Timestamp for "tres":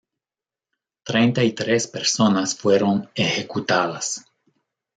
1.53-1.85